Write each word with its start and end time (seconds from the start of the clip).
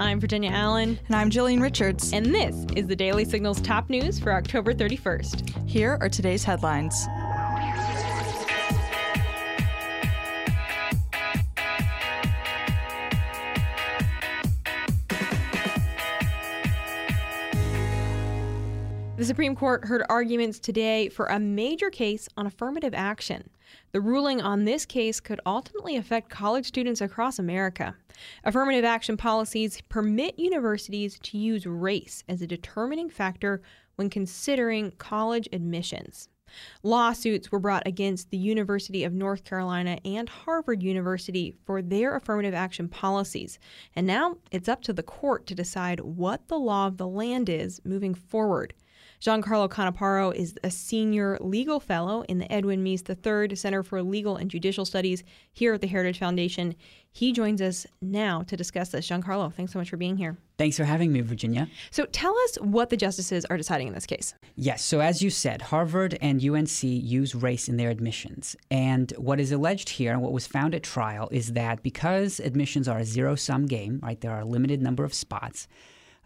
I'm 0.00 0.20
Virginia 0.20 0.50
Allen. 0.50 0.96
And 1.08 1.16
I'm 1.16 1.28
Jillian 1.28 1.60
Richards. 1.60 2.12
And 2.12 2.26
this 2.32 2.54
is 2.76 2.86
the 2.86 2.94
Daily 2.94 3.24
Signal's 3.24 3.60
top 3.60 3.90
news 3.90 4.20
for 4.20 4.32
October 4.32 4.72
31st. 4.72 5.68
Here 5.68 5.98
are 6.00 6.08
today's 6.08 6.44
headlines. 6.44 6.94
The 19.16 19.24
Supreme 19.24 19.56
Court 19.56 19.84
heard 19.84 20.04
arguments 20.08 20.60
today 20.60 21.08
for 21.08 21.26
a 21.26 21.40
major 21.40 21.90
case 21.90 22.28
on 22.36 22.46
affirmative 22.46 22.94
action. 22.94 23.50
The 23.92 24.00
ruling 24.00 24.40
on 24.42 24.64
this 24.64 24.84
case 24.84 25.18
could 25.18 25.40
ultimately 25.46 25.96
affect 25.96 26.28
college 26.28 26.66
students 26.66 27.00
across 27.00 27.38
America. 27.38 27.96
Affirmative 28.44 28.84
action 28.84 29.16
policies 29.16 29.80
permit 29.88 30.38
universities 30.38 31.18
to 31.20 31.38
use 31.38 31.66
race 31.66 32.22
as 32.28 32.42
a 32.42 32.46
determining 32.46 33.08
factor 33.08 33.62
when 33.96 34.10
considering 34.10 34.92
college 34.98 35.48
admissions. 35.52 36.28
Lawsuits 36.82 37.52
were 37.52 37.58
brought 37.58 37.86
against 37.86 38.30
the 38.30 38.38
University 38.38 39.04
of 39.04 39.12
North 39.12 39.44
Carolina 39.44 39.98
and 40.04 40.28
Harvard 40.28 40.82
University 40.82 41.54
for 41.64 41.82
their 41.82 42.16
affirmative 42.16 42.54
action 42.54 42.88
policies. 42.88 43.58
And 43.94 44.06
now 44.06 44.36
it's 44.50 44.68
up 44.68 44.82
to 44.82 44.92
the 44.92 45.02
court 45.02 45.46
to 45.46 45.54
decide 45.54 46.00
what 46.00 46.48
the 46.48 46.58
law 46.58 46.86
of 46.86 46.96
the 46.96 47.08
land 47.08 47.48
is 47.48 47.80
moving 47.84 48.14
forward. 48.14 48.74
Giancarlo 49.20 49.68
Canaparo 49.68 50.32
is 50.32 50.54
a 50.62 50.70
senior 50.70 51.38
legal 51.40 51.80
fellow 51.80 52.22
in 52.28 52.38
the 52.38 52.50
Edwin 52.52 52.84
Meese 52.84 53.02
III 53.08 53.56
Center 53.56 53.82
for 53.82 54.00
Legal 54.00 54.36
and 54.36 54.48
Judicial 54.48 54.84
Studies 54.84 55.24
here 55.52 55.74
at 55.74 55.80
the 55.80 55.88
Heritage 55.88 56.20
Foundation. 56.20 56.76
He 57.10 57.32
joins 57.32 57.60
us 57.60 57.84
now 58.00 58.42
to 58.42 58.56
discuss 58.56 58.90
this. 58.90 59.08
Giancarlo, 59.08 59.52
thanks 59.52 59.72
so 59.72 59.80
much 59.80 59.90
for 59.90 59.96
being 59.96 60.16
here. 60.16 60.38
Thanks 60.56 60.76
for 60.76 60.84
having 60.84 61.12
me, 61.12 61.20
Virginia. 61.22 61.68
So 61.90 62.04
tell 62.06 62.36
us 62.44 62.58
what 62.60 62.90
the 62.90 62.96
justices 62.96 63.44
are 63.46 63.56
deciding 63.56 63.88
in 63.88 63.94
this 63.94 64.06
case. 64.06 64.34
Yes, 64.54 64.84
so 64.84 65.00
as 65.00 65.20
you 65.20 65.30
said, 65.30 65.62
Harvard 65.62 66.16
and 66.20 66.40
UNC 66.44 66.84
use 66.84 67.34
race 67.34 67.68
in 67.68 67.76
their 67.76 67.90
admissions. 67.90 68.54
And 68.70 69.12
what 69.18 69.40
is 69.40 69.50
alleged 69.50 69.88
here 69.88 70.12
and 70.12 70.22
what 70.22 70.32
was 70.32 70.46
found 70.46 70.76
at 70.76 70.84
trial 70.84 71.28
is 71.32 71.54
that 71.54 71.82
because 71.82 72.38
admissions 72.38 72.86
are 72.86 72.98
a 72.98 73.04
zero 73.04 73.34
sum 73.34 73.66
game, 73.66 73.98
right, 74.00 74.20
there 74.20 74.30
are 74.30 74.42
a 74.42 74.46
limited 74.46 74.80
number 74.80 75.02
of 75.02 75.12
spots 75.12 75.66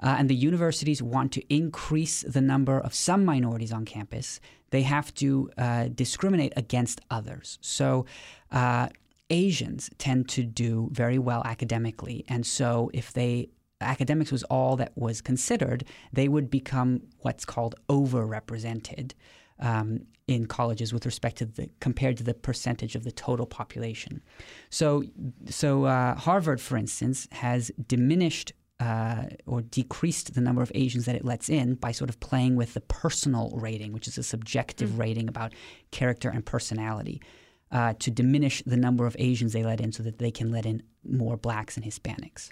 uh, 0.02 0.16
and 0.18 0.28
the 0.28 0.34
universities 0.34 1.02
want 1.02 1.32
to 1.32 1.54
increase 1.54 2.22
the 2.22 2.40
number 2.40 2.78
of 2.78 2.94
some 2.94 3.24
minorities 3.24 3.72
on 3.72 3.84
campus, 3.84 4.40
they 4.70 4.82
have 4.82 5.14
to 5.14 5.50
uh, 5.58 5.88
discriminate 5.94 6.52
against 6.56 7.00
others. 7.10 7.58
So, 7.60 8.06
uh, 8.50 8.88
Asians 9.30 9.88
tend 9.96 10.28
to 10.28 10.42
do 10.42 10.90
very 10.92 11.18
well 11.18 11.42
academically, 11.46 12.22
and 12.28 12.44
so 12.44 12.90
if 12.92 13.14
they 13.14 13.48
academics 13.82 14.30
was 14.30 14.42
all 14.44 14.76
that 14.76 14.92
was 14.96 15.20
considered, 15.20 15.84
they 16.12 16.28
would 16.28 16.50
become 16.50 17.02
what's 17.18 17.44
called 17.44 17.74
overrepresented 17.88 19.12
um, 19.58 20.00
in 20.28 20.46
colleges 20.46 20.92
with 20.92 21.04
respect 21.04 21.36
to 21.38 21.46
the 21.46 21.68
compared 21.80 22.16
to 22.16 22.24
the 22.24 22.34
percentage 22.34 22.94
of 22.94 23.04
the 23.04 23.12
total 23.12 23.46
population. 23.46 24.22
So, 24.70 25.04
so 25.48 25.84
uh, 25.84 26.14
Harvard, 26.14 26.60
for 26.60 26.76
instance, 26.76 27.28
has 27.32 27.70
diminished 27.86 28.52
uh, 28.82 29.26
or 29.46 29.62
decreased 29.62 30.34
the 30.34 30.40
number 30.40 30.60
of 30.60 30.72
Asians 30.74 31.04
that 31.04 31.14
it 31.14 31.24
lets 31.24 31.48
in 31.48 31.74
by 31.74 31.92
sort 31.92 32.10
of 32.10 32.18
playing 32.18 32.56
with 32.56 32.74
the 32.74 32.80
personal 32.80 33.50
rating, 33.54 33.92
which 33.92 34.08
is 34.08 34.18
a 34.18 34.24
subjective 34.24 34.90
mm. 34.90 34.98
rating 34.98 35.28
about 35.28 35.52
character 35.92 36.28
and 36.28 36.44
personality, 36.44 37.22
uh, 37.70 37.94
to 38.00 38.10
diminish 38.10 38.60
the 38.66 38.76
number 38.76 39.06
of 39.06 39.14
Asians 39.20 39.52
they 39.52 39.62
let 39.62 39.80
in 39.80 39.92
so 39.92 40.02
that 40.02 40.18
they 40.18 40.32
can 40.32 40.50
let 40.50 40.66
in 40.66 40.82
more 41.04 41.36
blacks 41.36 41.76
and 41.76 41.86
Hispanics. 41.86 42.50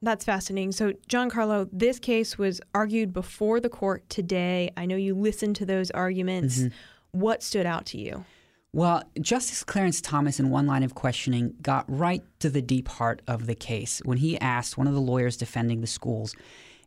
That's 0.00 0.24
fascinating. 0.24 0.72
So, 0.72 0.94
Giancarlo, 1.08 1.68
this 1.72 2.00
case 2.00 2.36
was 2.36 2.60
argued 2.74 3.12
before 3.12 3.60
the 3.60 3.68
court 3.68 4.08
today. 4.08 4.72
I 4.76 4.84
know 4.84 4.96
you 4.96 5.14
listened 5.14 5.54
to 5.56 5.66
those 5.66 5.92
arguments. 5.92 6.58
Mm-hmm. 6.58 7.20
What 7.20 7.44
stood 7.44 7.66
out 7.66 7.86
to 7.86 7.98
you? 7.98 8.24
Well, 8.74 9.02
Justice 9.20 9.62
Clarence 9.64 10.00
Thomas, 10.00 10.40
in 10.40 10.48
one 10.48 10.66
line 10.66 10.82
of 10.82 10.94
questioning, 10.94 11.54
got 11.60 11.84
right 11.88 12.22
to 12.40 12.48
the 12.48 12.62
deep 12.62 12.88
heart 12.88 13.20
of 13.26 13.46
the 13.46 13.54
case 13.54 14.00
when 14.04 14.18
he 14.18 14.40
asked 14.40 14.78
one 14.78 14.86
of 14.86 14.94
the 14.94 15.00
lawyers 15.00 15.36
defending 15.36 15.82
the 15.82 15.86
schools 15.86 16.34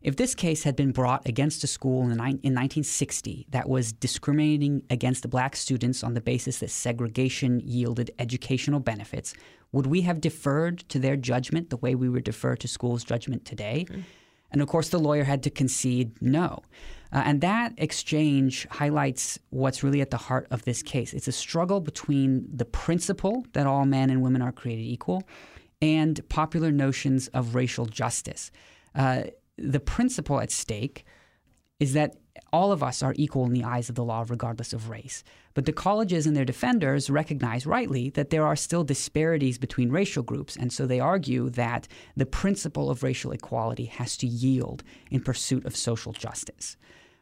if 0.06 0.14
this 0.14 0.36
case 0.36 0.62
had 0.62 0.76
been 0.76 0.92
brought 0.92 1.26
against 1.28 1.64
a 1.64 1.66
school 1.66 2.02
in, 2.02 2.12
in 2.12 2.16
1960 2.18 3.46
that 3.50 3.68
was 3.68 3.92
discriminating 3.92 4.82
against 4.88 5.22
the 5.22 5.28
black 5.28 5.56
students 5.56 6.04
on 6.04 6.14
the 6.14 6.20
basis 6.20 6.60
that 6.60 6.70
segregation 6.70 7.60
yielded 7.64 8.12
educational 8.20 8.78
benefits, 8.78 9.34
would 9.72 9.86
we 9.86 10.02
have 10.02 10.20
deferred 10.20 10.78
to 10.90 11.00
their 11.00 11.16
judgment 11.16 11.70
the 11.70 11.76
way 11.78 11.96
we 11.96 12.08
would 12.08 12.22
defer 12.22 12.54
to 12.54 12.68
schools' 12.68 13.02
judgment 13.02 13.44
today? 13.44 13.86
Mm-hmm. 13.88 14.00
And 14.50 14.62
of 14.62 14.68
course, 14.68 14.88
the 14.88 14.98
lawyer 14.98 15.24
had 15.24 15.42
to 15.44 15.50
concede 15.50 16.20
no. 16.20 16.62
Uh, 17.12 17.22
and 17.24 17.40
that 17.40 17.72
exchange 17.76 18.66
highlights 18.70 19.38
what's 19.50 19.82
really 19.82 20.00
at 20.00 20.10
the 20.10 20.16
heart 20.16 20.46
of 20.50 20.64
this 20.64 20.82
case. 20.82 21.14
It's 21.14 21.28
a 21.28 21.32
struggle 21.32 21.80
between 21.80 22.46
the 22.52 22.64
principle 22.64 23.46
that 23.52 23.66
all 23.66 23.84
men 23.86 24.10
and 24.10 24.22
women 24.22 24.42
are 24.42 24.52
created 24.52 24.82
equal 24.82 25.22
and 25.80 26.26
popular 26.28 26.72
notions 26.72 27.28
of 27.28 27.54
racial 27.54 27.86
justice. 27.86 28.50
Uh, 28.94 29.24
the 29.58 29.80
principle 29.80 30.40
at 30.40 30.50
stake 30.50 31.04
is 31.78 31.92
that 31.92 32.16
all 32.52 32.72
of 32.72 32.82
us 32.82 33.02
are 33.02 33.14
equal 33.16 33.44
in 33.44 33.52
the 33.52 33.64
eyes 33.64 33.88
of 33.88 33.94
the 33.94 34.04
law, 34.04 34.24
regardless 34.28 34.72
of 34.72 34.88
race. 34.88 35.22
But 35.56 35.64
the 35.64 35.72
colleges 35.72 36.26
and 36.26 36.36
their 36.36 36.44
defenders 36.44 37.08
recognize 37.08 37.64
rightly 37.64 38.10
that 38.10 38.28
there 38.28 38.44
are 38.44 38.56
still 38.56 38.84
disparities 38.84 39.56
between 39.56 39.90
racial 39.90 40.22
groups, 40.22 40.54
and 40.54 40.70
so 40.70 40.84
they 40.84 41.00
argue 41.00 41.48
that 41.48 41.88
the 42.14 42.26
principle 42.26 42.90
of 42.90 43.02
racial 43.02 43.32
equality 43.32 43.86
has 43.86 44.18
to 44.18 44.26
yield 44.26 44.84
in 45.10 45.22
pursuit 45.22 45.64
of 45.64 45.74
social 45.74 46.12
justice. 46.12 46.76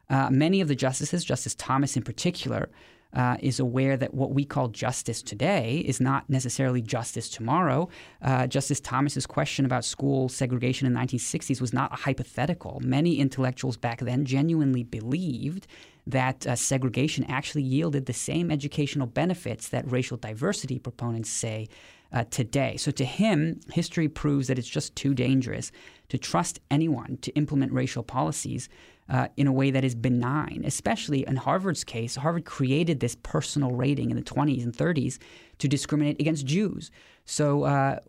Uh, 0.09 0.29
many 0.29 0.59
of 0.59 0.67
the 0.67 0.75
justices, 0.75 1.23
Justice 1.23 1.55
Thomas 1.55 1.95
in 1.95 2.03
particular, 2.03 2.67
uh, 3.15 3.37
is 3.39 3.59
aware 3.59 3.95
that 3.97 4.13
what 4.13 4.31
we 4.31 4.43
call 4.45 4.67
justice 4.67 5.21
today 5.21 5.83
is 5.85 6.01
not 6.01 6.29
necessarily 6.29 6.81
justice 6.81 7.29
tomorrow. 7.29 7.87
Uh, 8.21 8.45
Justice 8.45 8.79
Thomas's 8.79 9.25
question 9.25 9.65
about 9.65 9.85
school 9.85 10.27
segregation 10.27 10.85
in 10.85 10.93
the 10.93 10.99
1960s 10.99 11.61
was 11.61 11.73
not 11.73 11.91
a 11.93 11.95
hypothetical. 11.95 12.81
Many 12.83 13.19
intellectuals 13.19 13.77
back 13.77 13.99
then 13.99 14.25
genuinely 14.25 14.83
believed 14.83 15.67
that 16.07 16.45
uh, 16.45 16.55
segregation 16.55 17.23
actually 17.25 17.63
yielded 17.63 18.05
the 18.05 18.13
same 18.13 18.51
educational 18.51 19.07
benefits 19.07 19.69
that 19.69 19.89
racial 19.89 20.17
diversity 20.17 20.77
proponents 20.77 21.29
say 21.29 21.67
uh, 22.11 22.23
today. 22.29 22.77
So 22.77 22.91
to 22.91 23.05
him, 23.05 23.59
history 23.71 24.07
proves 24.07 24.47
that 24.47 24.59
it's 24.59 24.67
just 24.67 24.95
too 24.95 25.13
dangerous 25.13 25.71
to 26.09 26.17
trust 26.17 26.59
anyone 26.69 27.17
to 27.21 27.31
implement 27.31 27.71
racial 27.71 28.03
policies 28.03 28.69
uh, 29.09 29.27
in 29.37 29.47
a 29.47 29.51
way 29.51 29.71
that 29.71 29.83
is 29.83 29.95
benign, 29.95 30.63
especially 30.65 31.25
in 31.27 31.35
Harvard's 31.35 31.83
case. 31.83 32.15
Harvard 32.15 32.45
created 32.45 32.99
this 32.99 33.15
personal 33.23 33.71
rating 33.71 34.09
in 34.09 34.15
the 34.15 34.23
20s 34.23 34.63
and 34.63 34.73
30s 34.73 35.19
to 35.59 35.67
discriminate 35.67 36.19
against 36.19 36.45
Jews. 36.45 36.91
So, 37.25 37.63
uh, 37.63 37.99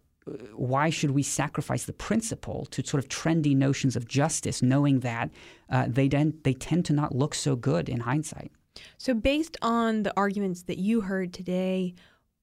why 0.56 0.90
should 0.90 1.12
we 1.12 1.22
sacrifice 1.22 1.84
the 1.84 1.92
principle 1.92 2.66
to 2.72 2.84
sort 2.84 3.02
of 3.02 3.08
trendy 3.08 3.54
notions 3.54 3.94
of 3.94 4.08
justice, 4.08 4.60
knowing 4.60 5.00
that 5.00 5.30
uh, 5.70 5.84
they, 5.86 6.08
then, 6.08 6.36
they 6.42 6.52
tend 6.52 6.84
to 6.86 6.92
not 6.92 7.14
look 7.14 7.32
so 7.32 7.54
good 7.54 7.88
in 7.88 8.00
hindsight? 8.00 8.50
So, 8.98 9.14
based 9.14 9.56
on 9.62 10.02
the 10.02 10.12
arguments 10.16 10.64
that 10.64 10.78
you 10.78 11.02
heard 11.02 11.32
today, 11.32 11.94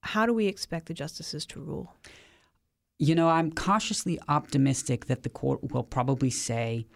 how 0.01 0.25
do 0.25 0.33
we 0.33 0.47
expect 0.47 0.85
the 0.85 0.93
justices 0.93 1.45
to 1.47 1.59
rule? 1.59 1.93
You 2.99 3.15
know, 3.15 3.29
I'm 3.29 3.51
cautiously 3.51 4.19
optimistic 4.29 5.07
that 5.07 5.23
the 5.23 5.29
court 5.29 5.73
will 5.73 5.83
probably 5.83 6.29
say 6.29 6.87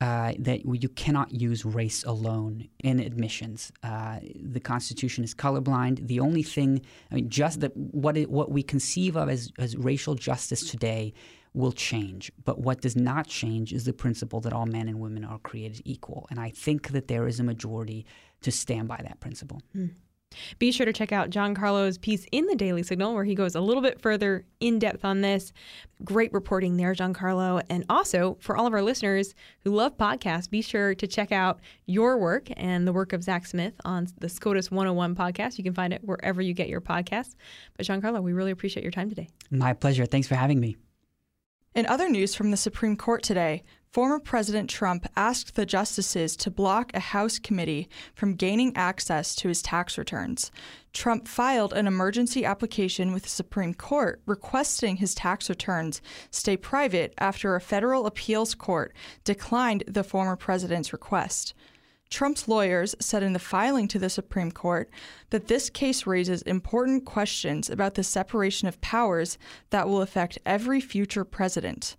uh, 0.00 0.32
that 0.38 0.60
you 0.64 0.88
cannot 0.90 1.32
use 1.32 1.64
race 1.64 2.04
alone 2.04 2.68
in 2.84 3.00
admissions. 3.00 3.72
Uh, 3.82 4.20
the 4.40 4.60
Constitution 4.60 5.24
is 5.24 5.34
colorblind. 5.34 6.06
The 6.06 6.20
only 6.20 6.44
thing, 6.44 6.82
I 7.10 7.16
mean, 7.16 7.28
just 7.28 7.60
that 7.60 7.76
what 7.76 8.16
it, 8.16 8.30
what 8.30 8.50
we 8.50 8.62
conceive 8.62 9.16
of 9.16 9.28
as, 9.28 9.50
as 9.58 9.76
racial 9.76 10.14
justice 10.14 10.70
today 10.70 11.14
will 11.52 11.72
change. 11.72 12.30
But 12.44 12.60
what 12.60 12.80
does 12.80 12.94
not 12.94 13.26
change 13.26 13.72
is 13.72 13.84
the 13.84 13.92
principle 13.92 14.40
that 14.42 14.52
all 14.52 14.66
men 14.66 14.86
and 14.86 15.00
women 15.00 15.24
are 15.24 15.38
created 15.38 15.82
equal. 15.84 16.28
And 16.30 16.38
I 16.38 16.50
think 16.50 16.90
that 16.90 17.08
there 17.08 17.26
is 17.26 17.40
a 17.40 17.44
majority 17.44 18.06
to 18.42 18.52
stand 18.52 18.86
by 18.86 19.00
that 19.02 19.18
principle. 19.18 19.62
Mm. 19.74 19.94
Be 20.58 20.72
sure 20.72 20.86
to 20.86 20.92
check 20.92 21.12
out 21.12 21.30
Giancarlo's 21.30 21.98
piece 21.98 22.26
in 22.32 22.46
the 22.46 22.56
Daily 22.56 22.82
Signal, 22.82 23.14
where 23.14 23.24
he 23.24 23.34
goes 23.34 23.54
a 23.54 23.60
little 23.60 23.82
bit 23.82 24.00
further 24.00 24.44
in 24.60 24.78
depth 24.78 25.04
on 25.04 25.20
this. 25.20 25.52
Great 26.04 26.32
reporting 26.32 26.76
there, 26.76 26.94
Giancarlo. 26.94 27.62
And 27.68 27.84
also, 27.88 28.36
for 28.40 28.56
all 28.56 28.66
of 28.66 28.72
our 28.72 28.82
listeners 28.82 29.34
who 29.60 29.74
love 29.74 29.96
podcasts, 29.96 30.48
be 30.48 30.62
sure 30.62 30.94
to 30.94 31.06
check 31.06 31.32
out 31.32 31.60
your 31.86 32.18
work 32.18 32.48
and 32.56 32.86
the 32.86 32.92
work 32.92 33.12
of 33.12 33.22
Zach 33.22 33.46
Smith 33.46 33.74
on 33.84 34.08
the 34.18 34.28
SCOTUS 34.28 34.70
101 34.70 35.14
podcast. 35.14 35.58
You 35.58 35.64
can 35.64 35.74
find 35.74 35.92
it 35.92 36.02
wherever 36.04 36.42
you 36.42 36.54
get 36.54 36.68
your 36.68 36.80
podcasts. 36.80 37.34
But, 37.76 37.86
Giancarlo, 37.86 38.22
we 38.22 38.32
really 38.32 38.50
appreciate 38.50 38.82
your 38.82 38.92
time 38.92 39.08
today. 39.08 39.28
My 39.50 39.72
pleasure. 39.72 40.06
Thanks 40.06 40.28
for 40.28 40.34
having 40.34 40.60
me. 40.60 40.76
In 41.74 41.86
other 41.86 42.08
news 42.08 42.34
from 42.34 42.50
the 42.50 42.56
Supreme 42.56 42.96
Court 42.96 43.22
today, 43.22 43.62
former 43.92 44.18
President 44.18 44.70
Trump 44.70 45.06
asked 45.16 45.54
the 45.54 45.66
justices 45.66 46.34
to 46.38 46.50
block 46.50 46.90
a 46.94 47.00
House 47.00 47.38
committee 47.38 47.88
from 48.14 48.34
gaining 48.34 48.74
access 48.74 49.34
to 49.36 49.48
his 49.48 49.60
tax 49.60 49.98
returns. 49.98 50.50
Trump 50.92 51.28
filed 51.28 51.74
an 51.74 51.86
emergency 51.86 52.44
application 52.44 53.12
with 53.12 53.24
the 53.24 53.28
Supreme 53.28 53.74
Court 53.74 54.20
requesting 54.24 54.96
his 54.96 55.14
tax 55.14 55.48
returns 55.50 56.00
stay 56.30 56.56
private 56.56 57.12
after 57.18 57.54
a 57.54 57.60
federal 57.60 58.06
appeals 58.06 58.54
court 58.54 58.94
declined 59.24 59.84
the 59.86 60.04
former 60.04 60.36
president's 60.36 60.92
request. 60.92 61.54
Trump's 62.10 62.48
lawyers 62.48 62.94
said 63.00 63.22
in 63.22 63.34
the 63.34 63.38
filing 63.38 63.86
to 63.88 63.98
the 63.98 64.08
Supreme 64.08 64.50
Court 64.50 64.90
that 65.30 65.48
this 65.48 65.68
case 65.68 66.06
raises 66.06 66.42
important 66.42 67.04
questions 67.04 67.68
about 67.68 67.94
the 67.94 68.02
separation 68.02 68.66
of 68.66 68.80
powers 68.80 69.36
that 69.70 69.88
will 69.88 70.00
affect 70.00 70.38
every 70.46 70.80
future 70.80 71.24
president. 71.24 71.96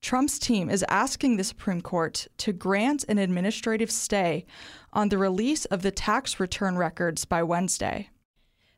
Trump's 0.00 0.38
team 0.38 0.70
is 0.70 0.84
asking 0.88 1.36
the 1.36 1.44
Supreme 1.44 1.82
Court 1.82 2.26
to 2.38 2.52
grant 2.52 3.04
an 3.08 3.18
administrative 3.18 3.90
stay 3.90 4.46
on 4.92 5.08
the 5.08 5.18
release 5.18 5.66
of 5.66 5.82
the 5.82 5.90
tax 5.90 6.40
return 6.40 6.76
records 6.76 7.24
by 7.24 7.42
Wednesday. 7.42 8.08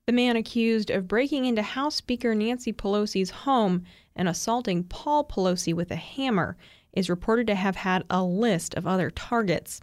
The 0.07 0.13
man 0.13 0.35
accused 0.35 0.91
of 0.91 1.07
breaking 1.07 1.45
into 1.45 1.63
House 1.63 1.95
Speaker 1.95 2.35
Nancy 2.35 2.73
Pelosi's 2.73 3.31
home 3.31 3.85
and 4.17 4.29
assaulting 4.29 4.83
Paul 4.83 5.25
Pelosi 5.25 5.73
with 5.73 5.93
a 5.93 5.97
hammer 5.97 6.57
is 6.93 7.11
reported 7.11 7.47
to 7.47 7.55
have 7.55 7.77
had 7.77 8.05
a 8.11 8.23
list 8.23 8.75
of 8.75 8.87
other 8.87 9.11
targets. 9.11 9.81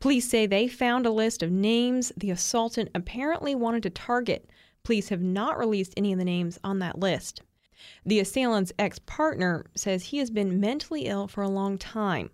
Police 0.00 0.28
say 0.28 0.46
they 0.46 0.68
found 0.68 1.06
a 1.06 1.10
list 1.10 1.42
of 1.42 1.50
names 1.50 2.12
the 2.16 2.30
assaultant 2.30 2.90
apparently 2.94 3.54
wanted 3.54 3.82
to 3.84 3.90
target. 3.90 4.50
Police 4.82 5.08
have 5.10 5.22
not 5.22 5.58
released 5.58 5.94
any 5.96 6.12
of 6.12 6.18
the 6.18 6.24
names 6.24 6.58
on 6.64 6.78
that 6.80 6.98
list. 6.98 7.42
The 8.04 8.20
assailant's 8.20 8.72
ex 8.78 8.98
partner 8.98 9.66
says 9.74 10.04
he 10.04 10.18
has 10.18 10.30
been 10.30 10.60
mentally 10.60 11.06
ill 11.06 11.28
for 11.28 11.42
a 11.42 11.48
long 11.48 11.78
time. 11.78 12.30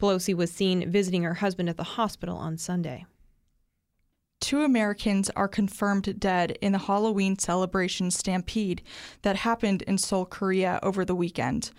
Pelosi 0.00 0.34
was 0.34 0.50
seen 0.50 0.90
visiting 0.90 1.22
her 1.24 1.34
husband 1.34 1.68
at 1.68 1.76
the 1.76 1.82
hospital 1.82 2.36
on 2.36 2.56
Sunday. 2.56 3.04
Two 4.40 4.62
Americans 4.62 5.30
are 5.30 5.48
confirmed 5.48 6.20
dead 6.20 6.56
in 6.60 6.72
the 6.72 6.78
Halloween 6.78 7.38
celebration 7.38 8.10
stampede 8.10 8.82
that 9.22 9.36
happened 9.36 9.82
in 9.82 9.98
Seoul, 9.98 10.24
Korea 10.24 10.78
over 10.82 11.04
the 11.04 11.14
weekend. 11.14 11.72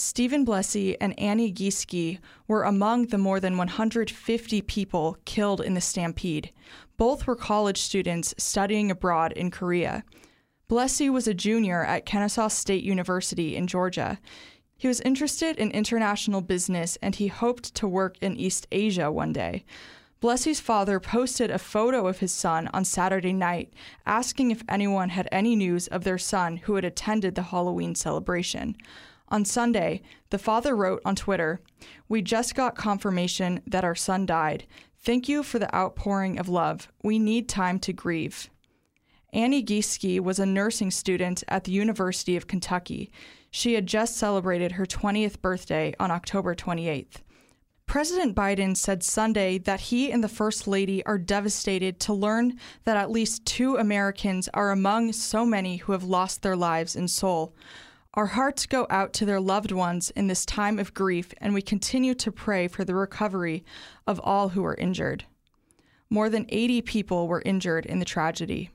Steven 0.00 0.46
Blesi 0.46 0.96
and 1.00 1.18
Annie 1.18 1.52
Gieske 1.52 2.20
were 2.46 2.62
among 2.62 3.06
the 3.06 3.18
more 3.18 3.40
than 3.40 3.56
150 3.56 4.62
people 4.62 5.16
killed 5.24 5.60
in 5.60 5.74
the 5.74 5.80
stampede. 5.80 6.52
Both 6.96 7.26
were 7.26 7.34
college 7.34 7.80
students 7.80 8.32
studying 8.38 8.92
abroad 8.92 9.32
in 9.32 9.50
Korea. 9.50 10.04
Blesi 10.70 11.10
was 11.10 11.26
a 11.26 11.34
junior 11.34 11.84
at 11.84 12.06
Kennesaw 12.06 12.46
State 12.46 12.84
University 12.84 13.56
in 13.56 13.66
Georgia. 13.66 14.20
He 14.76 14.86
was 14.86 15.00
interested 15.00 15.56
in 15.56 15.72
international 15.72 16.42
business 16.42 16.96
and 17.02 17.16
he 17.16 17.26
hoped 17.26 17.74
to 17.74 17.88
work 17.88 18.18
in 18.20 18.36
East 18.36 18.68
Asia 18.70 19.10
one 19.10 19.32
day. 19.32 19.64
Blesi's 20.22 20.60
father 20.60 21.00
posted 21.00 21.50
a 21.50 21.58
photo 21.58 22.06
of 22.06 22.20
his 22.20 22.30
son 22.30 22.68
on 22.72 22.84
Saturday 22.84 23.32
night, 23.32 23.74
asking 24.06 24.52
if 24.52 24.62
anyone 24.68 25.08
had 25.08 25.28
any 25.32 25.56
news 25.56 25.88
of 25.88 26.04
their 26.04 26.18
son 26.18 26.58
who 26.58 26.76
had 26.76 26.84
attended 26.84 27.34
the 27.34 27.42
Halloween 27.42 27.96
celebration. 27.96 28.76
On 29.30 29.44
Sunday, 29.44 30.02
the 30.30 30.38
father 30.38 30.74
wrote 30.74 31.02
on 31.04 31.14
Twitter, 31.14 31.60
We 32.08 32.22
just 32.22 32.54
got 32.54 32.76
confirmation 32.76 33.60
that 33.66 33.84
our 33.84 33.94
son 33.94 34.24
died. 34.26 34.66
Thank 34.98 35.28
you 35.28 35.42
for 35.42 35.58
the 35.58 35.74
outpouring 35.74 36.38
of 36.38 36.48
love. 36.48 36.88
We 37.02 37.18
need 37.18 37.48
time 37.48 37.78
to 37.80 37.92
grieve. 37.92 38.48
Annie 39.32 39.62
Gieske 39.62 40.20
was 40.20 40.38
a 40.38 40.46
nursing 40.46 40.90
student 40.90 41.44
at 41.48 41.64
the 41.64 41.72
University 41.72 42.36
of 42.36 42.46
Kentucky. 42.46 43.12
She 43.50 43.74
had 43.74 43.86
just 43.86 44.16
celebrated 44.16 44.72
her 44.72 44.86
20th 44.86 45.40
birthday 45.42 45.94
on 46.00 46.10
October 46.10 46.54
28th. 46.54 47.22
President 47.86 48.34
Biden 48.34 48.76
said 48.76 49.02
Sunday 49.02 49.56
that 49.58 49.80
he 49.80 50.12
and 50.12 50.22
the 50.22 50.28
First 50.28 50.66
Lady 50.66 51.04
are 51.06 51.16
devastated 51.16 51.98
to 52.00 52.12
learn 52.12 52.58
that 52.84 52.98
at 52.98 53.10
least 53.10 53.46
two 53.46 53.76
Americans 53.76 54.48
are 54.52 54.70
among 54.70 55.12
so 55.12 55.46
many 55.46 55.78
who 55.78 55.92
have 55.92 56.04
lost 56.04 56.42
their 56.42 56.56
lives 56.56 56.94
in 56.94 57.08
Seoul. 57.08 57.54
Our 58.18 58.26
hearts 58.26 58.66
go 58.66 58.84
out 58.90 59.12
to 59.12 59.24
their 59.24 59.38
loved 59.38 59.70
ones 59.70 60.10
in 60.10 60.26
this 60.26 60.44
time 60.44 60.80
of 60.80 60.92
grief, 60.92 61.32
and 61.40 61.54
we 61.54 61.62
continue 61.62 62.16
to 62.16 62.32
pray 62.32 62.66
for 62.66 62.84
the 62.84 62.96
recovery 62.96 63.64
of 64.08 64.20
all 64.24 64.48
who 64.48 64.62
were 64.62 64.74
injured. 64.74 65.24
More 66.10 66.28
than 66.28 66.44
80 66.48 66.82
people 66.82 67.28
were 67.28 67.44
injured 67.46 67.86
in 67.86 68.00
the 68.00 68.04
tragedy. 68.04 68.70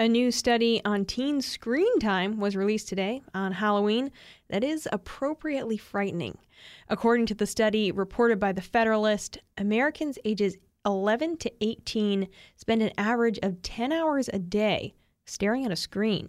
A 0.00 0.08
new 0.08 0.32
study 0.32 0.82
on 0.84 1.04
teen 1.04 1.40
screen 1.40 2.00
time 2.00 2.40
was 2.40 2.56
released 2.56 2.88
today 2.88 3.22
on 3.32 3.52
Halloween 3.52 4.10
that 4.48 4.64
is 4.64 4.88
appropriately 4.90 5.76
frightening. 5.76 6.36
According 6.88 7.26
to 7.26 7.34
the 7.36 7.46
study 7.46 7.92
reported 7.92 8.40
by 8.40 8.50
the 8.50 8.60
Federalist, 8.60 9.38
Americans 9.56 10.18
ages 10.24 10.56
11 10.84 11.36
to 11.36 11.52
18 11.60 12.26
spend 12.56 12.82
an 12.82 12.90
average 12.98 13.38
of 13.44 13.62
10 13.62 13.92
hours 13.92 14.28
a 14.32 14.40
day 14.40 14.94
staring 15.26 15.64
at 15.64 15.70
a 15.70 15.76
screen. 15.76 16.28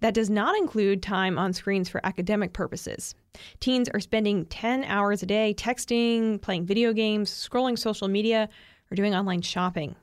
That 0.00 0.14
does 0.14 0.30
not 0.30 0.56
include 0.56 1.02
time 1.02 1.38
on 1.38 1.52
screens 1.52 1.88
for 1.88 2.04
academic 2.04 2.52
purposes. 2.52 3.14
Teens 3.60 3.88
are 3.88 4.00
spending 4.00 4.46
10 4.46 4.84
hours 4.84 5.22
a 5.22 5.26
day 5.26 5.54
texting, 5.56 6.40
playing 6.40 6.66
video 6.66 6.92
games, 6.92 7.30
scrolling 7.30 7.78
social 7.78 8.08
media, 8.08 8.48
or 8.90 8.94
doing 8.94 9.14
online 9.14 9.42
shopping. 9.42 9.96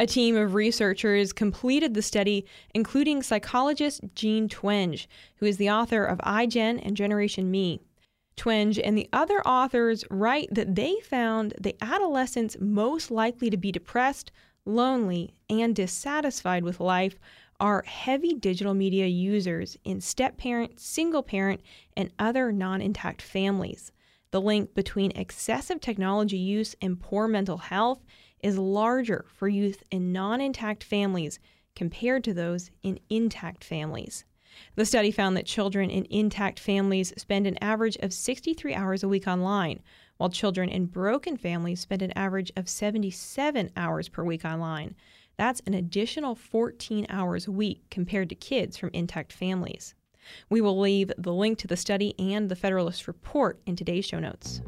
A 0.00 0.06
team 0.06 0.36
of 0.36 0.54
researchers 0.54 1.32
completed 1.32 1.94
the 1.94 2.02
study, 2.02 2.46
including 2.72 3.22
psychologist 3.22 4.00
Jean 4.14 4.48
Twenge, 4.48 5.08
who 5.36 5.46
is 5.46 5.56
the 5.56 5.70
author 5.70 6.04
of 6.04 6.18
iGen 6.18 6.80
and 6.84 6.96
Generation 6.96 7.50
Me. 7.50 7.80
Twenge 8.36 8.80
and 8.82 8.96
the 8.96 9.08
other 9.12 9.40
authors 9.40 10.04
write 10.10 10.48
that 10.52 10.76
they 10.76 10.94
found 11.00 11.54
the 11.60 11.74
adolescents 11.82 12.56
most 12.60 13.10
likely 13.10 13.50
to 13.50 13.56
be 13.56 13.72
depressed, 13.72 14.30
lonely, 14.64 15.34
and 15.50 15.74
dissatisfied 15.74 16.62
with 16.62 16.78
life 16.78 17.18
are 17.60 17.82
heavy 17.86 18.34
digital 18.34 18.74
media 18.74 19.06
users 19.06 19.76
in 19.84 20.00
step 20.00 20.36
parent, 20.38 20.78
single 20.78 21.22
parent, 21.22 21.60
and 21.96 22.10
other 22.18 22.52
non 22.52 22.80
intact 22.80 23.20
families. 23.20 23.92
The 24.30 24.40
link 24.40 24.74
between 24.74 25.10
excessive 25.12 25.80
technology 25.80 26.36
use 26.36 26.76
and 26.82 27.00
poor 27.00 27.26
mental 27.26 27.58
health 27.58 28.04
is 28.42 28.58
larger 28.58 29.26
for 29.34 29.48
youth 29.48 29.82
in 29.90 30.12
non 30.12 30.40
intact 30.40 30.84
families 30.84 31.38
compared 31.74 32.24
to 32.24 32.34
those 32.34 32.70
in 32.82 33.00
intact 33.08 33.64
families. 33.64 34.24
The 34.74 34.84
study 34.84 35.10
found 35.10 35.36
that 35.36 35.46
children 35.46 35.90
in 35.90 36.06
intact 36.10 36.58
families 36.58 37.12
spend 37.16 37.46
an 37.46 37.58
average 37.62 37.96
of 37.98 38.12
63 38.12 38.74
hours 38.74 39.02
a 39.02 39.08
week 39.08 39.26
online, 39.26 39.80
while 40.16 40.30
children 40.30 40.68
in 40.68 40.86
broken 40.86 41.36
families 41.36 41.80
spend 41.80 42.02
an 42.02 42.12
average 42.16 42.50
of 42.56 42.68
77 42.68 43.70
hours 43.76 44.08
per 44.08 44.24
week 44.24 44.44
online. 44.44 44.96
That's 45.38 45.62
an 45.66 45.74
additional 45.74 46.34
14 46.34 47.06
hours 47.08 47.46
a 47.46 47.52
week 47.52 47.84
compared 47.90 48.28
to 48.30 48.34
kids 48.34 48.76
from 48.76 48.90
intact 48.92 49.32
families. 49.32 49.94
We 50.50 50.60
will 50.60 50.78
leave 50.78 51.12
the 51.16 51.32
link 51.32 51.58
to 51.58 51.68
the 51.68 51.76
study 51.76 52.12
and 52.18 52.48
the 52.48 52.56
Federalist 52.56 53.06
report 53.06 53.60
in 53.64 53.76
today's 53.76 54.04
show 54.04 54.18
notes. 54.18 54.60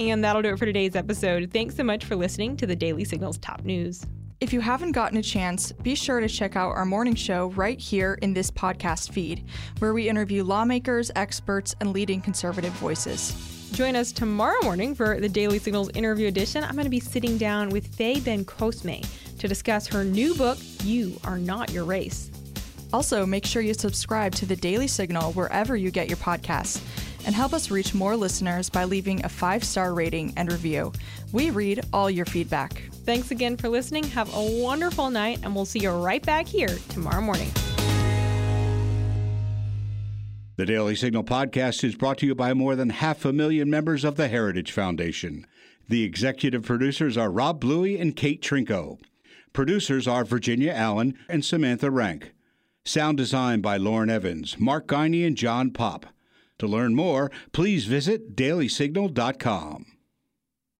And 0.00 0.24
that'll 0.24 0.40
do 0.40 0.48
it 0.48 0.58
for 0.58 0.64
today's 0.64 0.96
episode. 0.96 1.50
Thanks 1.52 1.76
so 1.76 1.84
much 1.84 2.06
for 2.06 2.16
listening 2.16 2.56
to 2.56 2.66
the 2.66 2.74
Daily 2.74 3.04
Signal's 3.04 3.36
top 3.36 3.64
news. 3.64 4.04
If 4.40 4.52
you 4.52 4.60
haven't 4.60 4.92
gotten 4.92 5.18
a 5.18 5.22
chance, 5.22 5.72
be 5.72 5.94
sure 5.94 6.20
to 6.20 6.28
check 6.28 6.56
out 6.56 6.70
our 6.70 6.86
morning 6.86 7.14
show 7.14 7.48
right 7.50 7.78
here 7.78 8.18
in 8.22 8.32
this 8.32 8.50
podcast 8.50 9.12
feed, 9.12 9.44
where 9.78 9.92
we 9.92 10.08
interview 10.08 10.42
lawmakers, 10.42 11.10
experts, 11.16 11.74
and 11.80 11.92
leading 11.92 12.22
conservative 12.22 12.72
voices. 12.72 13.70
Join 13.72 13.94
us 13.94 14.10
tomorrow 14.10 14.58
morning 14.62 14.94
for 14.94 15.20
the 15.20 15.28
Daily 15.28 15.58
Signals 15.58 15.90
interview 15.94 16.28
edition. 16.28 16.64
I'm 16.64 16.74
going 16.74 16.84
to 16.84 16.90
be 16.90 17.00
sitting 17.00 17.36
down 17.36 17.68
with 17.68 17.94
Faye 17.94 18.16
Bencosme 18.16 19.04
to 19.44 19.48
discuss 19.48 19.86
her 19.86 20.02
new 20.02 20.34
book, 20.34 20.56
You 20.84 21.20
Are 21.22 21.38
Not 21.38 21.70
Your 21.70 21.84
Race. 21.84 22.30
Also, 22.94 23.26
make 23.26 23.44
sure 23.44 23.60
you 23.60 23.74
subscribe 23.74 24.34
to 24.36 24.46
the 24.46 24.56
Daily 24.56 24.86
Signal 24.86 25.34
wherever 25.34 25.76
you 25.76 25.90
get 25.90 26.08
your 26.08 26.16
podcasts 26.16 26.80
and 27.26 27.34
help 27.34 27.52
us 27.52 27.70
reach 27.70 27.92
more 27.92 28.16
listeners 28.16 28.70
by 28.70 28.84
leaving 28.84 29.22
a 29.22 29.28
five 29.28 29.62
star 29.62 29.92
rating 29.92 30.32
and 30.38 30.50
review. 30.50 30.94
We 31.32 31.50
read 31.50 31.84
all 31.92 32.10
your 32.10 32.24
feedback. 32.24 32.84
Thanks 33.04 33.32
again 33.32 33.58
for 33.58 33.68
listening. 33.68 34.04
Have 34.04 34.34
a 34.34 34.62
wonderful 34.62 35.10
night, 35.10 35.40
and 35.42 35.54
we'll 35.54 35.66
see 35.66 35.80
you 35.80 35.90
right 35.90 36.24
back 36.24 36.46
here 36.46 36.74
tomorrow 36.88 37.20
morning. 37.20 37.50
The 40.56 40.64
Daily 40.64 40.96
Signal 40.96 41.24
podcast 41.24 41.84
is 41.84 41.96
brought 41.96 42.16
to 42.18 42.26
you 42.26 42.34
by 42.34 42.54
more 42.54 42.76
than 42.76 42.88
half 42.88 43.26
a 43.26 43.32
million 43.34 43.68
members 43.68 44.04
of 44.04 44.16
the 44.16 44.28
Heritage 44.28 44.72
Foundation. 44.72 45.46
The 45.86 46.02
executive 46.02 46.64
producers 46.64 47.18
are 47.18 47.30
Rob 47.30 47.60
Bluey 47.60 47.98
and 47.98 48.16
Kate 48.16 48.40
Trinko. 48.40 48.98
Producers 49.54 50.08
are 50.08 50.24
Virginia 50.24 50.72
Allen 50.72 51.16
and 51.28 51.44
Samantha 51.44 51.88
Rank. 51.88 52.34
Sound 52.84 53.16
design 53.16 53.60
by 53.60 53.76
Lauren 53.76 54.10
Evans, 54.10 54.58
Mark 54.58 54.88
Geiger, 54.88 55.24
and 55.24 55.36
John 55.36 55.70
Popp. 55.70 56.06
To 56.58 56.66
learn 56.66 56.96
more, 56.96 57.30
please 57.52 57.86
visit 57.86 58.34
dailysignal.com. 58.34 59.93